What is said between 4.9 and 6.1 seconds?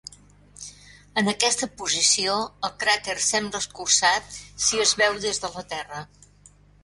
veu des de la Terra.